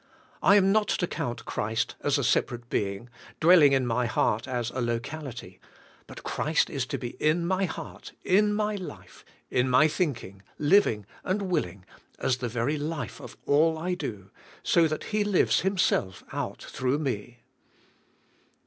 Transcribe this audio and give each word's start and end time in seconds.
I 0.41 0.55
am 0.55 0.71
not 0.71 0.87
to 0.87 1.05
count 1.05 1.45
Christ 1.45 1.93
as 2.03 2.17
a 2.17 2.23
separate 2.23 2.71
being, 2.71 3.07
dwelling 3.39 3.71
in 3.73 3.85
my 3.85 4.07
heart 4.07 4.47
as 4.47 4.71
a 4.71 4.81
locality, 4.81 5.59
but 6.07 6.23
Christ 6.23 6.71
is 6.71 6.87
to 6.87 6.97
be 6.97 7.09
in 7.21 7.45
my 7.45 7.65
heart, 7.65 8.11
in 8.23 8.51
my 8.51 8.73
life, 8.73 9.23
in 9.51 9.69
my 9.69 9.87
thinking, 9.87 10.41
living 10.57 11.05
and 11.23 11.43
willing, 11.43 11.85
as 12.17 12.37
the 12.37 12.49
very 12.49 12.79
life 12.79 13.19
of 13.21 13.37
all 13.45 13.77
I 13.77 13.93
do, 13.93 14.31
so 14.63 14.73
Christ 14.73 14.73
bringing 14.73 14.73
us 14.73 14.73
to 14.73 14.75
god. 14.79 14.81
139 14.89 14.89
that 14.89 15.03
He 15.11 15.23
lives 15.39 15.59
Himself 15.61 16.23
out 16.33 16.59
throug 16.67 16.93
h 16.95 16.99
me. 17.01 17.39